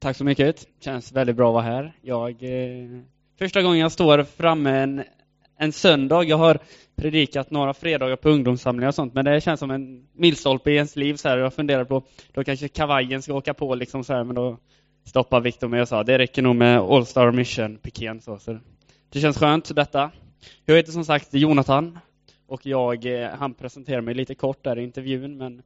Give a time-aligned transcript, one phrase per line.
[0.00, 0.66] Tack så mycket.
[0.80, 1.92] Känns väldigt bra att vara här.
[2.02, 3.00] Jag, eh,
[3.38, 5.04] första gången jag står framme en,
[5.58, 6.24] en söndag.
[6.24, 6.58] Jag har
[6.96, 10.96] predikat några fredagar på ungdomssamlingar och sånt, men det känns som en milstolpe i ens
[10.96, 11.14] liv.
[11.16, 11.38] Så här.
[11.38, 14.58] Jag funderar på, då kanske kavajen ska åka på, liksom så här, men då
[15.04, 18.38] stoppade Viktor mig och sa, det räcker nog med All Star Mission, piken så.
[18.38, 18.58] så.
[19.10, 20.10] Det känns skönt, detta.
[20.64, 21.98] Jag heter som sagt Jonathan,
[22.46, 25.62] och jag, eh, han presenterar mig lite kort där i intervjun, men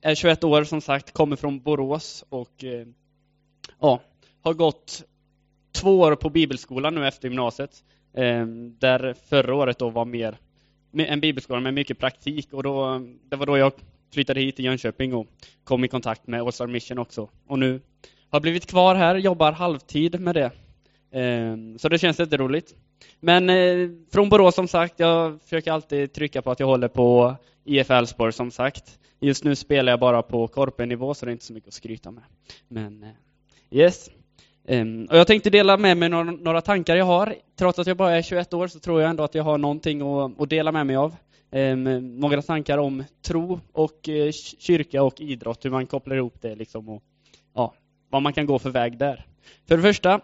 [0.00, 2.86] är 21 år som sagt, kommer från Borås och eh,
[3.82, 4.00] ja,
[4.42, 5.02] har gått
[5.72, 7.84] två år på bibelskolan nu efter gymnasiet.
[8.14, 8.46] Eh,
[8.78, 10.38] där förra året då var mer
[10.96, 13.72] en bibelskola med mycket praktik och då, det var då jag
[14.12, 15.26] flyttade hit till Jönköping och
[15.64, 17.28] kom i kontakt med Åsar Mission också.
[17.46, 20.50] Och nu har jag blivit kvar här, jobbar halvtid med det.
[21.20, 22.74] Eh, så det känns jätteroligt.
[23.20, 27.36] Men eh, från Borås som sagt, jag försöker alltid trycka på att jag håller på
[27.64, 28.98] IF Elfsborg som sagt.
[29.20, 32.10] Just nu spelar jag bara på korpenivå så det är inte så mycket att skryta
[32.10, 32.24] med.
[32.68, 33.08] Men eh,
[33.72, 34.10] yes.
[34.68, 37.34] Um, och jag tänkte dela med mig några, några, tankar jag har.
[37.58, 40.02] Trots att jag bara är 21 år så tror jag ändå att jag har någonting
[40.02, 41.14] att, att dela med mig av.
[41.50, 46.54] Um, några tankar om tro och uh, kyrka och idrott, hur man kopplar ihop det
[46.54, 47.02] liksom och
[47.54, 47.74] ja,
[48.10, 49.26] vad man kan gå för väg där.
[49.68, 50.20] För det första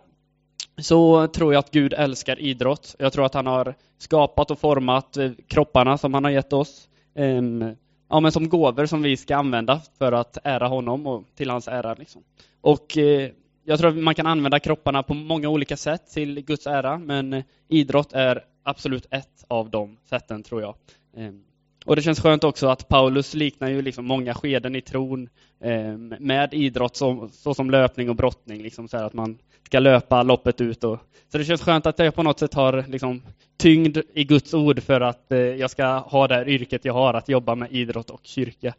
[0.76, 2.96] så tror jag att Gud älskar idrott.
[2.98, 6.88] Jag tror att han har skapat och format eh, kropparna som han har gett oss.
[7.14, 7.76] Um,
[8.08, 11.68] ja, men som gåvor som vi ska använda för att ära honom och till hans
[11.68, 11.94] ära.
[11.94, 12.22] Liksom.
[12.60, 13.30] Och eh,
[13.64, 17.32] jag tror att man kan använda kropparna på många olika sätt till Guds ära, men
[17.32, 20.74] eh, idrott är absolut ett av de sätten, tror jag.
[21.16, 21.42] Ehm,
[21.88, 25.28] och det känns skönt också att Paulus liknar ju liksom många skeden i tron
[25.60, 30.60] eh, med idrott, som, såsom löpning och brottning, liksom så att man ska löpa loppet
[30.60, 30.84] ut.
[30.84, 30.98] Och,
[31.32, 33.22] så det känns skönt att jag på något sätt har liksom,
[33.56, 37.14] tyngd i Guds ord för att eh, jag ska ha det här yrket jag har,
[37.14, 38.74] att jobba med idrott och kyrka.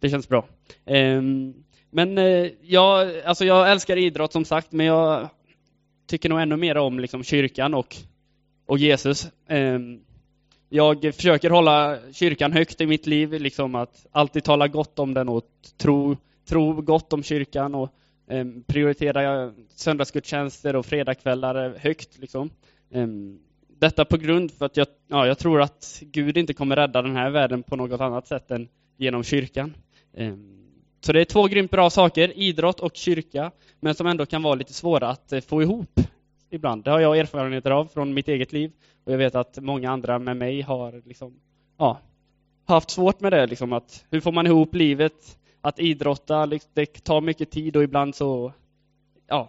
[0.00, 0.44] Det känns bra.
[0.86, 1.22] Eh,
[1.90, 5.28] men eh, jag, alltså jag älskar idrott som sagt, men jag
[6.06, 7.96] tycker nog ännu mer om liksom, kyrkan och,
[8.66, 9.28] och Jesus.
[9.48, 10.00] Ehm,
[10.68, 15.28] jag försöker hålla kyrkan högt i mitt liv, liksom att alltid tala gott om den
[15.28, 15.44] och
[15.76, 16.16] tro,
[16.48, 17.92] tro gott om kyrkan och
[18.30, 22.18] eh, prioritera söndagsgudstjänster och fredagskvällar högt.
[22.18, 22.50] Liksom.
[22.90, 23.06] Eh,
[23.78, 27.16] detta på grund för att jag, ja, jag tror att Gud inte kommer rädda den
[27.16, 29.74] här världen på något annat sätt än genom kyrkan.
[30.14, 30.34] Eh,
[31.00, 34.54] så det är två grymt bra saker, idrott och kyrka, men som ändå kan vara
[34.54, 36.00] lite svåra att eh, få ihop
[36.50, 36.84] ibland.
[36.84, 38.72] Det har jag erfarenheter av från mitt eget liv.
[39.04, 41.40] Och jag vet att många andra med mig har liksom,
[41.78, 42.00] ja,
[42.66, 43.46] haft svårt med det.
[43.46, 45.38] Liksom, att hur får man ihop livet?
[45.60, 48.52] Att idrotta, det tar mycket tid och ibland så
[49.26, 49.48] ja,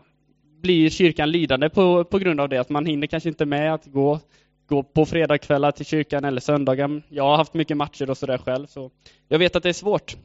[0.62, 2.58] blir kyrkan lidande på, på grund av det.
[2.58, 4.20] Att man hinner kanske inte med att gå,
[4.68, 7.02] gå på fredagskvällar till kyrkan eller söndagar.
[7.10, 8.92] Jag har haft mycket matcher och sådär själv, så
[9.28, 10.18] jag vet att det är svårt.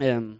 [0.00, 0.38] Ehm,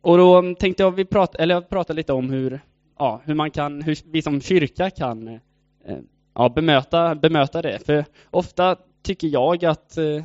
[0.00, 2.60] och då tänkte jag vi prata, eller jag prata lite om hur,
[3.00, 5.98] ja, hur man kan, hur vi som kyrka kan eh,
[6.34, 7.78] ja, bemöta, bemöta det.
[7.86, 10.22] För ofta tycker jag att, eh,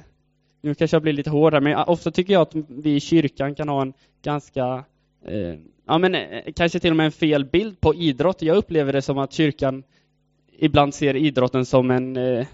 [0.62, 3.70] nu kanske jag blir lite hårdare, men ofta tycker jag att vi i kyrkan kan
[3.70, 3.94] ha en
[4.24, 4.84] ganska,
[5.26, 5.56] eh,
[5.88, 8.42] ja men eh, kanske till och med en fel bild på idrott.
[8.42, 9.84] Jag upplever det som att kyrkan
[10.60, 12.48] ibland ser idrotten som en, eh,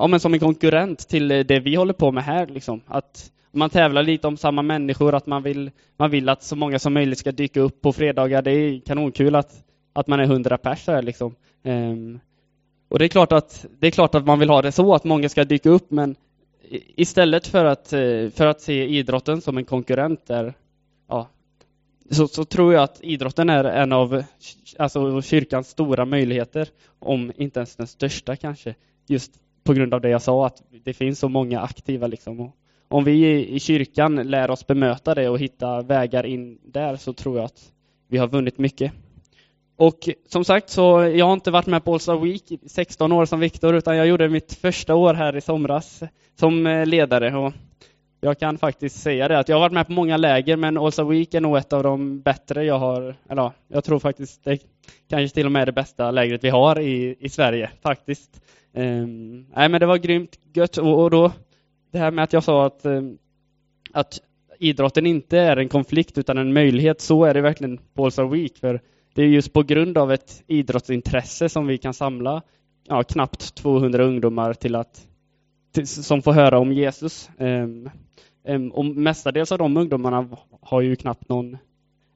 [0.00, 2.80] ja men som en konkurrent till eh, det vi håller på med här liksom.
[2.86, 6.78] Att man tävlar lite om samma människor, att man vill, man vill att så många
[6.78, 8.42] som möjligt ska dyka upp på fredagar.
[8.42, 11.34] Det är kanonkul att, att man är hundra pers här liksom.
[11.64, 12.20] Um,
[12.88, 15.04] och det är, klart att, det är klart att man vill ha det så, att
[15.04, 16.16] många ska dyka upp, men
[16.96, 20.54] istället för att, eh, för att se idrotten som en konkurrent där,
[21.08, 21.28] ja,
[22.10, 24.22] så, så, tror jag att idrotten är en av
[24.78, 26.68] alltså, kyrkans stora möjligheter,
[26.98, 28.74] om inte ens den största kanske,
[29.06, 29.32] just
[29.70, 32.06] på grund av det jag sa, att det finns så många aktiva.
[32.06, 32.40] Liksom.
[32.40, 32.56] Och
[32.88, 37.36] om vi i kyrkan lär oss bemöta det och hitta vägar in där, så tror
[37.36, 37.72] jag att
[38.08, 38.92] vi har vunnit mycket.
[39.76, 40.82] Och som sagt, så
[41.14, 44.06] jag har inte varit med på Allstar Week i 16 år som Viktor, utan jag
[44.06, 46.02] gjorde mitt första år här i somras
[46.40, 47.36] som eh, ledare.
[47.36, 47.52] Och
[48.20, 51.08] jag kan faktiskt säga det, att jag har varit med på många läger, men All
[51.08, 54.58] Week är nog ett av de bättre jag har, eller jag tror faktiskt det
[55.08, 58.42] kanske till och med är det bästa lägret vi har i, i Sverige, faktiskt.
[58.72, 60.78] Um, nej, men det var grymt gött.
[60.78, 61.32] Och, och, då,
[61.92, 63.18] det här med att jag sa att, um,
[63.92, 64.20] att
[64.58, 68.58] idrotten inte är en konflikt utan en möjlighet, så är det verkligen på All Week.
[68.58, 68.80] För
[69.14, 72.42] det är just på grund av ett idrottsintresse som vi kan samla
[72.88, 75.06] ja, knappt 200 ungdomar till att,
[75.84, 77.30] som får höra om Jesus.
[77.38, 77.90] Ehm,
[78.44, 80.28] ehm, och mestadels av de ungdomarna
[80.60, 81.58] har ju knappt någon,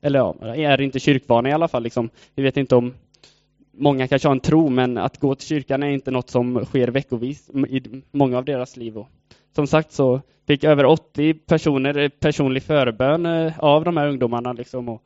[0.02, 1.82] eller ja, är inte kyrkvana i alla fall.
[1.82, 2.10] Liksom.
[2.34, 2.94] Vi vet inte om
[3.76, 6.88] Många kanske har en tro, men att gå till kyrkan är inte något som sker
[6.88, 8.98] veckovis i många av deras liv.
[8.98, 9.08] Och
[9.54, 14.52] som sagt så fick över 80 personer personlig förbön eh, av de här ungdomarna.
[14.52, 15.02] Liksom, och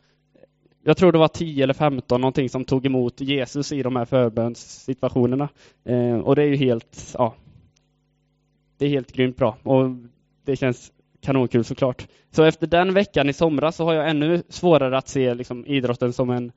[0.85, 4.05] jag tror det var 10 eller 15 någonting som tog emot Jesus i de här
[4.05, 5.49] förbönssituationerna.
[5.85, 7.35] Ehm, och det är ju helt, ja,
[8.79, 9.57] det är helt grymt bra.
[9.63, 9.91] Och
[10.45, 12.09] det känns kanonkul såklart.
[12.31, 16.13] Så efter den veckan i somras så har jag ännu svårare att se liksom, idrotten
[16.13, 16.53] som en,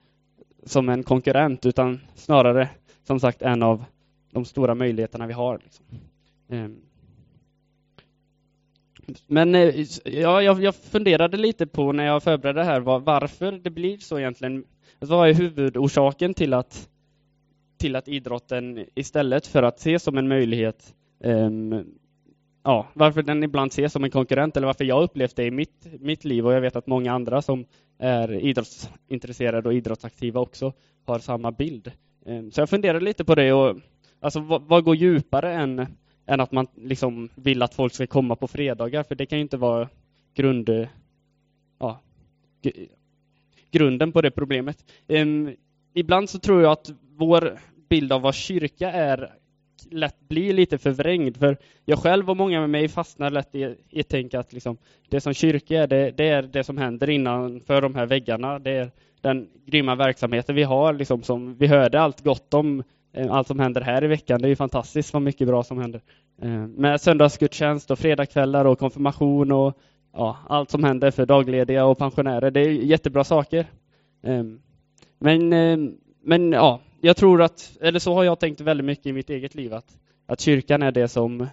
[0.63, 2.69] som en konkurrent, utan snarare
[3.03, 3.85] som sagt en av
[4.31, 5.59] de stora möjligheterna vi har.
[5.63, 5.85] Liksom.
[6.49, 6.81] Ehm.
[9.27, 13.51] Men eh, ja, jag, jag funderade lite på när jag förberedde det här var, varför
[13.51, 14.63] det blir så egentligen.
[14.99, 16.89] Alltså, vad är huvudorsaken till att,
[17.77, 21.85] till att idrotten istället för att ses som en möjlighet um,
[22.63, 25.87] ja, varför den ibland ses som en konkurrent eller varför jag upplevt det i mitt,
[25.99, 27.65] mitt liv och jag vet att många andra som
[27.97, 30.73] är idrottsintresserade och idrottsaktiva också
[31.05, 31.91] har samma bild.
[32.25, 33.77] Ehm, så jag funderar lite på det och
[34.19, 35.87] alltså vad, vad går djupare än
[36.25, 39.41] än att man liksom vill att folk ska komma på fredagar, för det kan ju
[39.41, 39.89] inte vara
[40.33, 40.87] grund,
[41.79, 42.01] ja,
[43.71, 44.91] grunden på det problemet.
[45.07, 45.55] Um,
[45.93, 47.59] ibland så tror jag att vår
[47.89, 49.33] bild av vad kyrka är
[49.91, 54.03] lätt blir lite förvrängd, för jag själv och många med mig fastnar lätt i, i
[54.03, 54.77] tänka att liksom,
[55.09, 58.59] det som kyrka är, det, det, är det som händer innanför de här väggarna.
[58.59, 58.91] Det är
[59.21, 62.83] den grymma verksamheten vi har, liksom, som vi hörde allt gott om
[63.13, 64.41] eh, allt som händer här i veckan.
[64.41, 66.01] Det är ju fantastiskt vad mycket bra som händer.
[66.41, 69.77] Eh, med söndagsgudstjänst och fredagskvällar och konfirmation och
[70.13, 72.51] ja, allt som händer för daglediga och pensionärer.
[72.51, 73.65] Det är jättebra saker.
[74.23, 74.43] Eh,
[75.19, 75.49] men,
[76.23, 79.55] men ja, jag tror att, eller så har jag tänkt väldigt mycket i mitt eget
[79.55, 81.47] liv, att, att kyrkan är det som,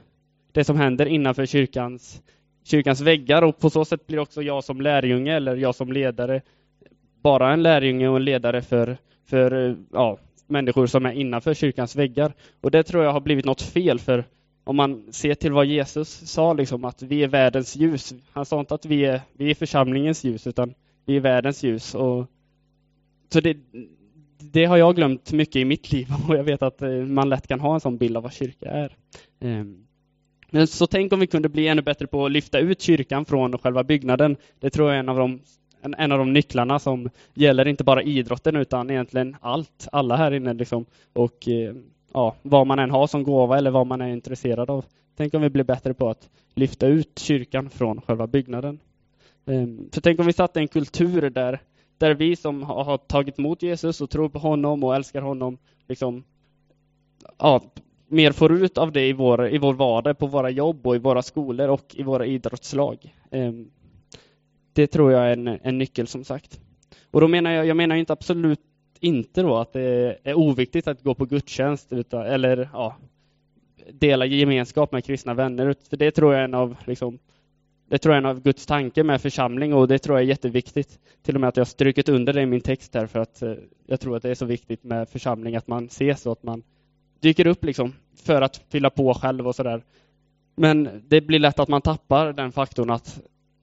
[0.53, 2.23] det som händer innanför kyrkans,
[2.65, 6.43] kyrkans väggar och på så sätt blir också jag som lärjunge eller jag som ledare
[7.23, 8.97] bara en lärjunge och en ledare för,
[9.27, 12.33] för ja, människor som är innanför kyrkans väggar.
[12.61, 14.25] Och det tror jag har blivit något fel, för
[14.65, 18.15] om man ser till vad Jesus sa, liksom, att vi är världens ljus.
[18.33, 20.75] Han sa inte att vi är, vi är församlingens ljus, utan
[21.05, 21.95] vi är världens ljus.
[21.95, 22.27] Och,
[23.33, 23.57] så det,
[24.39, 27.47] det har jag glömt mycket i mitt liv och jag vet att eh, man lätt
[27.47, 28.97] kan ha en sån bild av vad kyrka är.
[29.41, 29.85] Ehm,
[30.51, 33.59] men så tänk om vi kunde bli ännu bättre på att lyfta ut kyrkan från
[33.59, 34.37] själva byggnaden.
[34.61, 35.41] Det tror jag är en av de
[35.81, 40.35] en, en av de nycklarna som gäller inte bara idrotten utan egentligen allt, alla här
[40.35, 40.87] inne liksom.
[41.13, 41.75] Och eh,
[42.13, 44.85] ja, vad man än har som gåva eller vad man är intresserad av.
[45.17, 48.79] Tänk om vi blir bättre på att lyfta ut kyrkan från själva byggnaden.
[49.47, 51.61] Ehm, för tänk om vi satte en kultur där,
[51.99, 55.59] där vi som har tagit emot Jesus och tror på honom och älskar honom,
[55.89, 56.25] liksom,
[57.39, 57.63] ja,
[58.09, 60.99] mer får ut av det i vår, i vår vardag, på våra jobb och i
[60.99, 63.15] våra skolor och i våra idrottslag.
[63.31, 63.71] Ehm,
[64.73, 66.61] det tror jag är en, en nyckel som sagt.
[67.11, 68.61] Och då menar jag, jag menar inte absolut
[69.01, 72.97] inte då att det är oviktigt att gå på gudstjänst utan, eller ja,
[73.93, 75.75] dela gemenskap med kristna vänner.
[75.91, 77.19] För det tror jag är en av liksom,
[77.89, 80.29] det tror jag är en av Guds tanke med församling och det tror jag är
[80.29, 80.99] jätteviktigt.
[81.23, 83.55] Till och med att jag strukit under det i min text här för att eh,
[83.87, 86.63] jag tror att det är så viktigt med församling att man ses och att man
[87.21, 89.83] dyker upp liksom för att fylla på själv och sådär.
[90.55, 93.21] Men det blir lätt att man tappar den faktorn att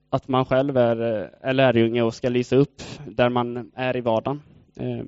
[0.09, 4.01] att man själv är, eh, är lärjunge och ska lysa upp där man är i
[4.01, 4.41] vardagen.
[4.75, 5.05] Eh,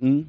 [0.00, 0.28] mm.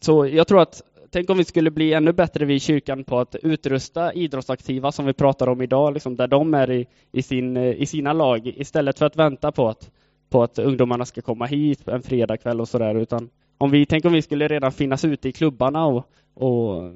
[0.00, 0.82] Så jag tror att,
[1.12, 5.12] tänk om vi skulle bli ännu bättre vid kyrkan på att utrusta idrottsaktiva som vi
[5.12, 8.98] pratar om idag, liksom där de är i, i, sin, eh, i sina lag, istället
[8.98, 9.90] för att vänta på att,
[10.30, 14.12] på att ungdomarna ska komma hit en fredagkväll och sådär, utan om vi, tänk om
[14.12, 16.92] vi skulle redan finnas ute i klubbarna och, och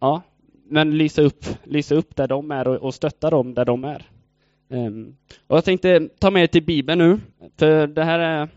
[0.00, 0.22] ja,
[0.68, 4.06] men lysa upp, lysa upp där de är och, och stötta dem där de är.
[4.68, 7.20] Um, och jag tänkte ta med er till Bibeln nu,
[7.56, 8.48] för det här är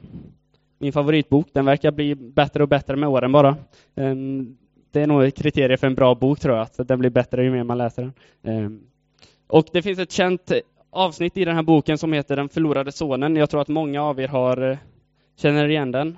[0.79, 1.47] min favoritbok.
[1.53, 3.55] Den verkar bli bättre och bättre med åren bara.
[3.95, 4.57] Um,
[4.91, 7.43] det är nog ett kriterium för en bra bok tror jag, att den blir bättre
[7.43, 8.13] ju mer man läser den.
[8.43, 8.81] Ehm,
[9.47, 10.51] och det finns ett känt
[10.89, 13.35] avsnitt i den här boken som heter Den förlorade sonen.
[13.35, 14.77] Jag tror att många av er har, eh,
[15.35, 16.17] känner igen den.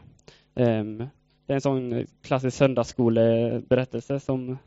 [0.55, 0.97] Ehm,
[1.45, 4.57] det är en sån klassisk söndagsskoleberättelse som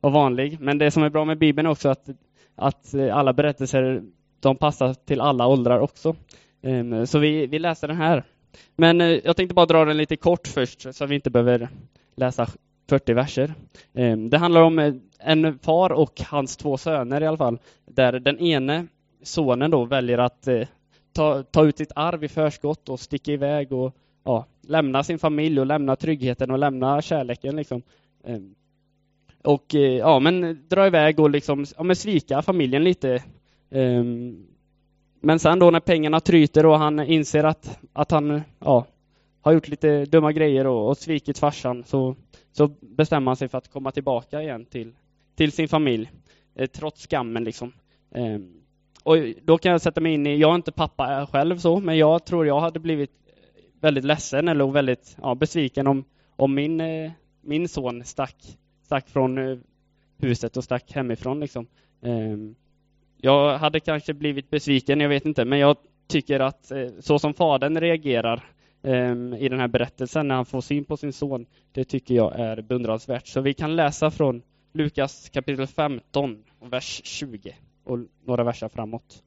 [0.00, 0.56] var vanlig.
[0.60, 2.08] Men det som är bra med Bibeln är också att,
[2.54, 4.02] att alla berättelser
[4.40, 6.16] de passar till alla åldrar också.
[6.62, 8.24] Ehm, så vi, vi läser den här.
[8.76, 11.68] Men eh, jag tänkte bara dra den lite kort först, så vi inte behöver
[12.16, 12.48] läsa
[12.88, 13.54] 40 verser.
[13.94, 18.12] Ehm, det handlar om eh, en far och hans två söner i alla fall, där
[18.12, 18.86] den ene
[19.22, 20.68] sonen då väljer att eh,
[21.12, 25.60] ta, ta ut sitt arv i förskott och sticka iväg och ja, lämna sin familj
[25.60, 27.56] och lämna tryggheten och lämna kärleken.
[27.56, 27.82] Liksom.
[28.24, 28.54] Ehm,
[29.44, 33.22] och eh, ja, men dra iväg och liksom, ja, men svika familjen lite.
[33.70, 34.46] Ehm,
[35.20, 38.86] men sen då när pengarna tryter och han inser att, att han ja,
[39.40, 42.16] har gjort lite dumma grejer och, och svikit farsan så,
[42.56, 44.92] så bestämmer han sig för att komma tillbaka igen till,
[45.34, 46.10] till sin familj,
[46.54, 47.44] eh, trots skammen.
[47.44, 47.72] Liksom.
[48.10, 48.38] Eh,
[49.02, 51.98] och då kan jag sätta mig in i, jag är inte pappa själv så, men
[51.98, 53.10] jag tror jag hade blivit
[53.80, 56.04] väldigt ledsen eller väldigt ja, besviken om,
[56.36, 59.58] om min, eh, min son stack, stack från eh,
[60.18, 61.40] huset och stack hemifrån.
[61.40, 61.66] Liksom.
[62.02, 62.54] Ehm,
[63.16, 67.34] jag hade kanske blivit besviken, jag vet inte, men jag tycker att eh, så som
[67.34, 68.55] fadern reagerar
[68.86, 72.40] Ehm, i den här berättelsen när han får syn på sin son, det tycker jag
[72.40, 73.26] är beundransvärt.
[73.26, 79.22] Så vi kan läsa från Lukas kapitel 15, vers 20 och några verser framåt.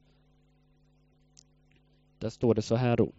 [2.18, 3.12] Där står det så här då.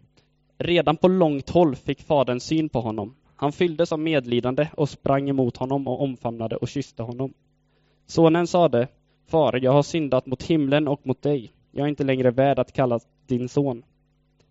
[0.58, 3.14] Redan på långt håll fick fadern syn på honom.
[3.36, 7.34] Han fylldes av medlidande och sprang emot honom och omfamnade och kysste honom.
[8.06, 8.88] Sonen sade,
[9.26, 11.52] Far, jag har syndat mot himlen och mot dig.
[11.70, 13.82] Jag är inte längre värd att kallas din son.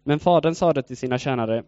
[0.04, 1.64] Men fadern sade till sina tjänare,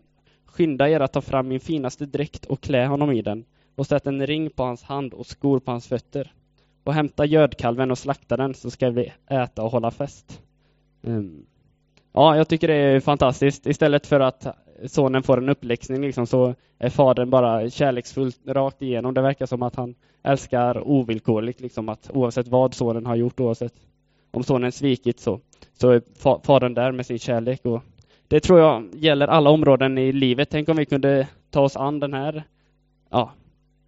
[0.54, 3.46] Skynda er att ta fram min finaste dräkt och klä honom i den
[3.76, 6.34] och sätt en ring på hans hand och skor på hans fötter.
[6.84, 10.42] Och hämta gödkalven och slakta den så ska vi äta och hålla fest.
[11.02, 11.46] Um,
[12.14, 13.68] ja, jag tycker det är fantastiskt.
[13.68, 14.48] Istället för att
[14.86, 19.14] sonen får en uppläxning liksom, så är fadern bara kärleksfullt rakt igenom.
[19.14, 23.74] Det verkar som att han älskar ovillkorligt, liksom, att oavsett vad sonen har gjort, oavsett
[24.32, 25.40] om sonen svikit så,
[25.74, 26.02] så är
[26.46, 27.66] fadern där med sin kärlek.
[27.66, 27.84] Och
[28.34, 30.50] det tror jag gäller alla områden i livet.
[30.52, 32.44] Tänk om vi kunde ta oss an den här,
[33.10, 33.32] ja,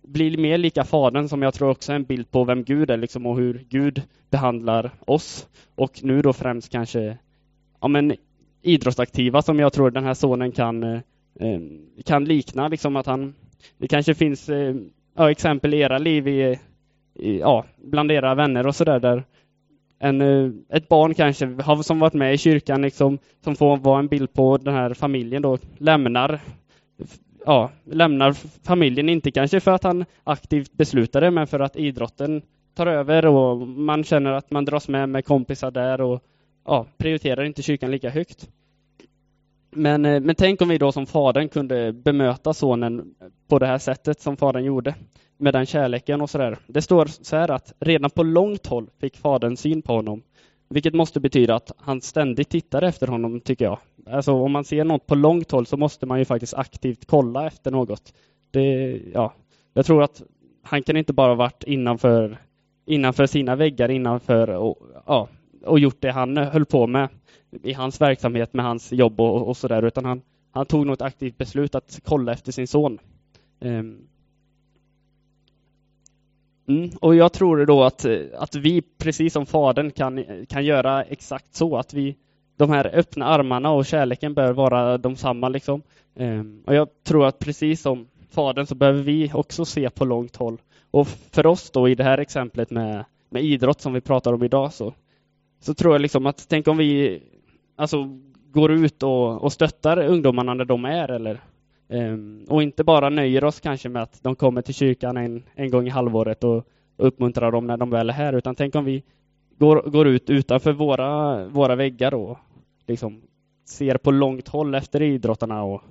[0.01, 2.97] bli mer lika Fadern som jag tror också är en bild på vem Gud är
[2.97, 5.47] liksom, och hur Gud behandlar oss.
[5.75, 7.17] Och nu då främst kanske
[7.81, 8.15] ja, men,
[8.61, 10.99] idrottsaktiva som jag tror den här sonen kan, eh,
[11.39, 11.59] eh,
[12.05, 12.67] kan likna.
[12.67, 13.33] Liksom att han,
[13.77, 14.75] det kanske finns eh,
[15.15, 16.59] ja, exempel i era liv, i,
[17.15, 19.23] i, ja, bland era vänner och sådär, där
[20.05, 23.99] en, eh, ett barn kanske har, som varit med i kyrkan, liksom, som får vara
[23.99, 26.41] en bild på den här familjen, då, lämnar
[27.45, 28.33] ja, lämnar
[28.65, 32.41] familjen, inte kanske för att han aktivt beslutar det, men för att idrotten
[32.75, 36.23] tar över och man känner att man dras med med kompisar där och
[36.65, 38.49] ja, prioriterar inte kyrkan lika högt.
[39.75, 43.15] Men, eh, men tänk om vi då som fadern kunde bemöta sonen
[43.47, 44.95] på det här sättet som fadern gjorde,
[45.37, 46.57] med den kärleken och sådär.
[46.67, 50.21] Det står så här att redan på långt håll fick fadern syn på honom,
[50.69, 53.79] vilket måste betyda att han ständigt tittar efter honom, tycker jag.
[54.09, 57.47] Alltså om man ser något på långt håll så måste man ju faktiskt aktivt kolla
[57.47, 58.13] efter något.
[58.51, 59.33] Det, ja,
[59.73, 60.21] jag tror att
[60.63, 62.37] han kan inte bara varit innanför,
[62.85, 65.27] innanför sina väggar, innanför och, ja,
[65.65, 67.09] och gjort det han höll på med
[67.63, 70.21] i hans verksamhet med hans jobb och, och sådär, utan han,
[70.51, 72.99] han tog något aktivt beslut att kolla efter sin son.
[73.59, 74.07] Um,
[76.67, 78.05] Mm, och jag tror då att,
[78.37, 81.77] att vi, precis som Fadern, kan, kan göra exakt så.
[81.77, 82.15] Att vi,
[82.57, 85.49] de här öppna armarna och kärleken bör vara de samma.
[85.49, 85.81] Liksom.
[86.15, 90.35] Um, och jag tror att precis som Fadern så behöver vi också se på långt
[90.35, 90.61] håll.
[90.91, 94.43] Och för oss då i det här exemplet med, med idrott som vi pratar om
[94.43, 94.93] idag så,
[95.59, 97.21] så tror jag liksom att tänk om vi
[97.75, 98.19] alltså,
[98.51, 101.41] går ut och, och stöttar ungdomarna när de är eller
[101.87, 105.71] Um, och inte bara nöjer oss kanske med att de kommer till kyrkan en, en
[105.71, 106.67] gång i halvåret och,
[106.97, 109.03] uppmuntrar dem när de väl är här, utan tänk om vi
[109.57, 112.37] går, går ut utanför våra, våra väggar och
[112.87, 113.21] liksom
[113.65, 115.81] ser på långt håll efter idrottarna och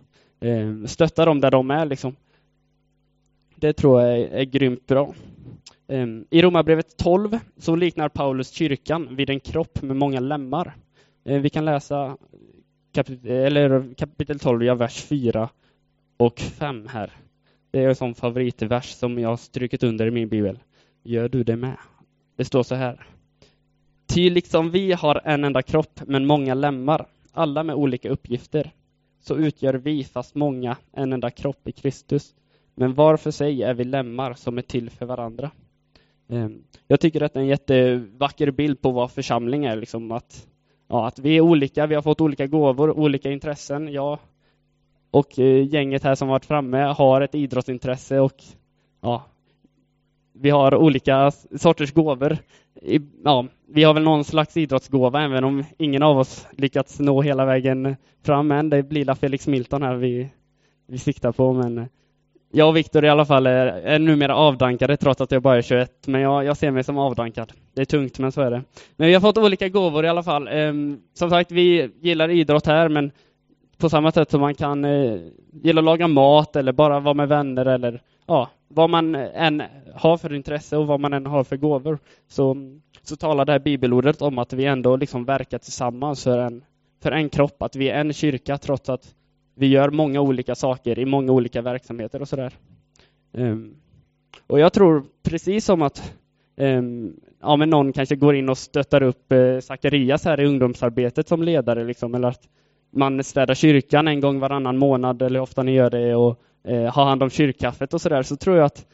[0.41, 1.87] um, stöttar dem där de är.
[1.87, 2.17] Liksom.
[3.57, 5.15] Det tror jag är, är grymt bra.
[5.89, 10.75] Um, I Romarbrevet 12 så liknar Paulus kyrkan vid en kropp med många lemmar.
[11.25, 12.17] Eh, vi kan läsa
[12.93, 15.49] kapitel, eller kapitel 12, ja, vers 4
[16.17, 17.11] och 5 här.
[17.71, 20.59] Det är en sån favoritvers som jag har strukit under i min bibel.
[21.03, 21.77] Gör du det med?
[22.37, 23.07] Det står så här.
[24.07, 28.71] Ty liksom vi har en enda kropp, men många lemmar, alla med olika uppgifter,
[29.21, 32.35] så utgör vi, fast många, en enda kropp i Kristus.
[32.75, 35.51] Men var för sig är vi lemmar som är till för varandra.
[36.29, 39.77] Ehm, jag tycker att det är en jättevacker bild på vad församling är.
[39.77, 40.47] Liksom att,
[40.95, 43.93] ja, att vi är olika, vi har fått olika gåvor, olika intressen.
[43.93, 44.19] Jag
[45.11, 48.43] och eh, gänget här som varit framme har ett idrottsintresse och
[49.01, 49.23] ja,
[50.33, 52.39] vi har olika sorters gåvor.
[53.25, 57.45] Ja, vi har väl någon slags idrottsgåva, även om ingen av oss lyckats nå hela
[57.45, 58.71] vägen fram än.
[58.71, 60.31] Det blir Felix Milton här vi,
[60.87, 61.89] vi siktar på, men
[62.55, 65.63] jag och Viktor i alla fall är, är numera avdankade trots att jag bara är
[65.63, 67.53] 21, men jag, jag ser mig som avdankad.
[67.75, 68.63] Det är tungt, men så är det.
[68.97, 70.49] Men vi har fått olika gåvor i alla fall.
[70.49, 73.11] Um, som sagt, vi gillar idrott här, men
[73.79, 75.21] på samma sätt som man kan uh,
[75.53, 79.63] gilla att laga mat eller bara vara med vänner eller ja, vad man än
[79.95, 82.57] har för intresse och vad man än har för gåvor så,
[83.03, 86.65] så talar det här bibelordet om att vi ändå liksom verkar tillsammans för en,
[87.03, 89.15] för en kropp, att vi är en kyrka trots att
[89.55, 92.53] vi gör många olika saker i många olika verksamheter och sådär.
[93.33, 93.75] Um,
[94.47, 96.15] och jag tror precis som att
[96.57, 101.29] um, ja, men någon kanske går in och stöttar upp uh, Zacharias här i ungdomsarbetet
[101.29, 102.49] som ledare, liksom, eller att
[102.91, 107.05] man städar kyrkan en gång varannan månad, eller ofta ni gör det, och uh, har
[107.05, 108.87] hand om kyrkkaffet och sådär, så tror jag att,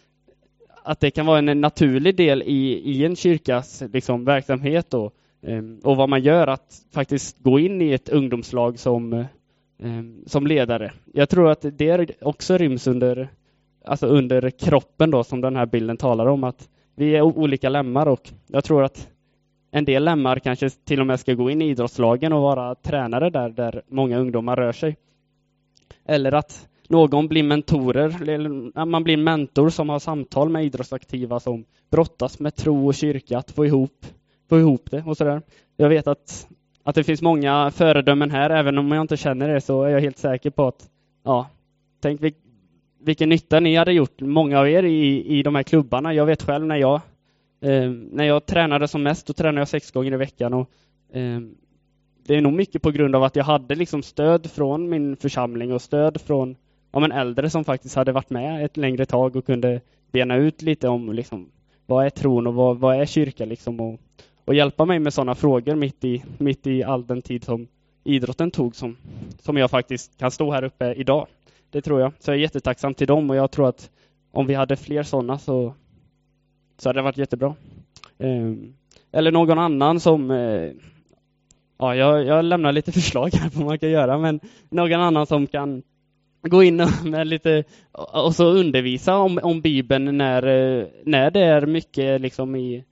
[0.82, 5.80] att det kan vara en naturlig del i, i en kyrkas liksom, verksamhet då, um,
[5.84, 9.26] och vad man gör, att faktiskt gå in i ett ungdomslag som eh,
[9.82, 10.92] Ehm, som ledare.
[11.12, 13.28] Jag tror att det också ryms under,
[13.84, 18.06] alltså under kroppen då, som den här bilden talar om, att vi är olika lemmar
[18.06, 19.08] och jag tror att
[19.70, 23.30] en del lemmar kanske till och med ska gå in i idrottslagen och vara tränare
[23.30, 24.96] där, där många ungdomar rör sig.
[26.04, 31.64] Eller att någon blir mentorer, eller man blir mentor som har samtal med idrottsaktiva som
[31.90, 34.06] brottas med tro och kyrka, att få ihop,
[34.48, 35.42] få ihop det och sådär.
[35.76, 36.48] Jag vet att
[36.82, 40.00] att det finns många föredömen här, även om jag inte känner det så är jag
[40.00, 40.88] helt säker på att,
[41.24, 41.50] ja,
[42.00, 42.34] tänk vil,
[43.00, 46.14] vilken nytta ni hade gjort, många av er i, i de här klubbarna.
[46.14, 47.00] Jag vet själv när jag,
[47.60, 50.70] eh, när jag tränade som mest, då tränade jag sex gånger i veckan och
[51.12, 51.40] eh,
[52.26, 55.72] det är nog mycket på grund av att jag hade liksom stöd från min församling
[55.72, 56.56] och stöd från
[56.92, 59.80] ja, men äldre som faktiskt hade varit med ett längre tag och kunde
[60.12, 61.50] bena ut lite om liksom,
[61.86, 64.00] vad är tron och vad, vad är kyrka liksom och,
[64.50, 67.68] och hjälpa mig med sådana frågor mitt i, mitt i all den tid som
[68.04, 68.96] idrotten tog som,
[69.38, 71.26] som jag faktiskt kan stå här uppe idag.
[71.70, 72.12] Det tror jag.
[72.18, 73.90] Så jag är jättetacksam till dem och jag tror att
[74.30, 75.74] om vi hade fler sådana så,
[76.78, 77.54] så hade det varit jättebra.
[78.18, 78.52] Eh,
[79.12, 80.70] eller någon annan som eh,
[81.78, 84.40] Ja, jag, jag lämnar lite förslag här på vad man kan göra, men
[84.70, 85.82] någon annan som kan
[86.42, 91.66] gå in med lite och så undervisa om, om Bibeln när, eh, när det är
[91.66, 92.84] mycket liksom i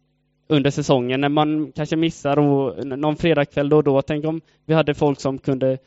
[0.49, 4.03] under säsongen när man kanske missar och någon fredagkväll då och då.
[4.03, 5.79] Tänk om vi hade folk som kunde eh,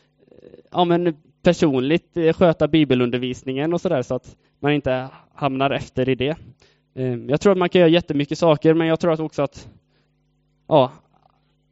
[0.72, 6.16] ja, men personligt eh, sköta bibelundervisningen och sådär så att man inte hamnar efter i
[6.16, 6.38] det.
[6.96, 9.70] Ehm, jag tror att man kan göra jättemycket saker men jag tror också att
[10.68, 10.92] ja,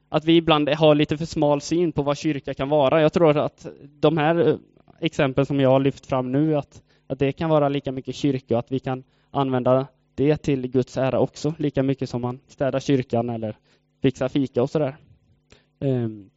[0.09, 3.01] att vi ibland har lite för smal syn på vad kyrka kan vara.
[3.01, 3.67] Jag tror att
[3.99, 4.55] de här eh,
[4.99, 8.55] exemplen som jag har lyft fram nu, att, att det kan vara lika mycket kyrka
[8.55, 9.87] och att vi kan använda
[10.19, 13.55] det till Guds ära också, lika mycket som man städar kyrkan eller
[14.01, 14.97] fixar fika och sådär.
[15.79, 16.29] Ehm,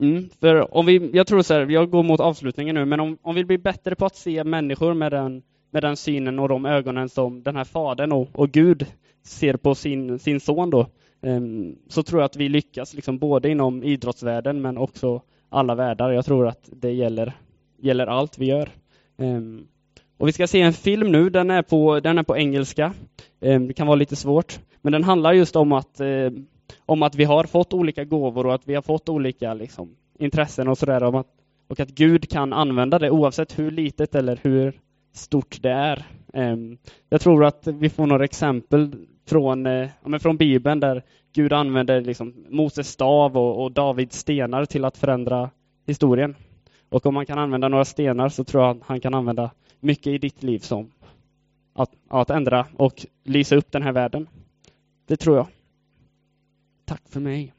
[0.00, 3.18] mm, för om vi, jag tror så här, jag går mot avslutningen nu, men om,
[3.22, 6.66] om vi blir bättre på att se människor med den, med den synen och de
[6.66, 8.86] ögonen som den här fadern och, och Gud
[9.22, 10.86] ser på sin, sin son då,
[11.20, 16.10] um, så tror jag att vi lyckas liksom både inom idrottsvärlden men också alla världar.
[16.10, 17.32] Jag tror att det gäller,
[17.78, 18.68] gäller allt vi gör.
[19.16, 19.66] Um,
[20.18, 22.92] och vi ska se en film nu, den är på, den är på engelska.
[23.40, 24.60] Eh, det kan vara lite svårt.
[24.82, 26.30] Men den handlar just om att, eh,
[26.86, 30.68] om att vi har fått olika gåvor och att vi har fått olika liksom, intressen
[30.68, 31.02] och sådär.
[31.02, 31.26] Och,
[31.68, 34.80] och att Gud kan använda det oavsett hur litet eller hur
[35.12, 36.04] stort det är.
[36.32, 36.56] Eh,
[37.08, 41.02] jag tror att vi får några exempel från, eh, ja, från Bibeln där
[41.32, 45.50] Gud använder liksom Moses stav och, och Davids stenar till att förändra
[45.86, 46.34] historien.
[46.96, 50.06] Och om man kan använda några stenar så tror jag att han kan använda mycket
[50.06, 50.90] i ditt liv som
[51.72, 54.28] att, att ändra och lysa upp den här världen.
[55.06, 55.46] Det tror jag.
[56.84, 57.52] Tack för mig.